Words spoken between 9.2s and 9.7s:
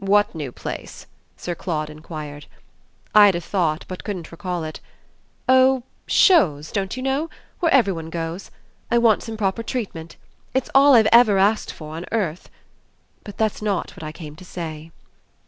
some proper